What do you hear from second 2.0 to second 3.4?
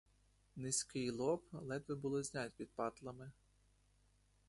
знать під патлами.